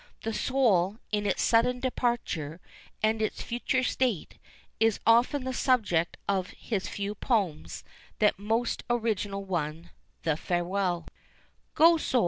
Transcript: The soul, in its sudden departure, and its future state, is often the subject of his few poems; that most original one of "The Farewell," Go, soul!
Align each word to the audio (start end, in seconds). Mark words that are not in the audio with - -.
The 0.23 0.33
soul, 0.33 0.97
in 1.11 1.27
its 1.27 1.43
sudden 1.43 1.79
departure, 1.79 2.59
and 3.03 3.21
its 3.21 3.43
future 3.43 3.83
state, 3.83 4.39
is 4.79 4.99
often 5.05 5.43
the 5.43 5.53
subject 5.53 6.17
of 6.27 6.49
his 6.57 6.87
few 6.87 7.13
poems; 7.13 7.83
that 8.17 8.39
most 8.39 8.81
original 8.89 9.45
one 9.45 9.79
of 9.79 9.89
"The 10.23 10.37
Farewell," 10.37 11.05
Go, 11.75 11.97
soul! 11.97 12.19